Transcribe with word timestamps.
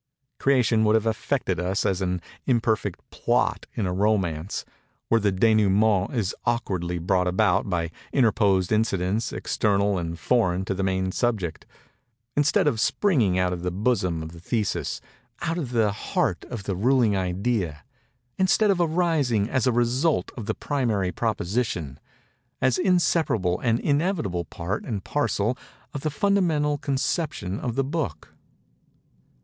Creation 0.39 0.83
would 0.83 0.95
have 0.95 1.05
affected 1.05 1.59
us 1.59 1.85
as 1.85 2.01
an 2.01 2.23
imperfect 2.47 3.07
plot 3.11 3.67
in 3.75 3.85
a 3.85 3.93
romance, 3.93 4.65
where 5.09 5.21
the 5.21 5.31
dénoûment 5.31 6.11
is 6.11 6.33
awkwardly 6.43 6.97
brought 6.97 7.27
about 7.27 7.69
by 7.69 7.91
interposed 8.11 8.71
incidents 8.71 9.31
external 9.31 9.99
and 9.99 10.17
foreign 10.17 10.65
to 10.65 10.73
the 10.73 10.81
main 10.81 11.11
subject; 11.11 11.67
instead 12.35 12.65
of 12.67 12.79
springing 12.79 13.37
out 13.37 13.53
of 13.53 13.61
the 13.61 13.69
bosom 13.69 14.23
of 14.23 14.31
the 14.31 14.39
thesis—out 14.39 15.57
of 15.59 15.69
the 15.69 15.91
heart 15.91 16.45
of 16.45 16.63
the 16.63 16.75
ruling 16.75 17.15
idea—instead 17.15 18.71
of 18.71 18.81
arising 18.81 19.47
as 19.51 19.67
a 19.67 19.71
result 19.71 20.31
of 20.35 20.47
the 20.47 20.55
primary 20.55 21.11
proposition—as 21.11 22.79
inseparable 22.79 23.59
and 23.59 23.79
inevitable 23.79 24.45
part 24.45 24.83
and 24.83 25.03
parcel 25.03 25.55
of 25.93 26.01
the 26.01 26.09
fundamental 26.09 26.79
conception 26.79 27.59
of 27.59 27.75
the 27.75 27.83
book. 27.83 28.33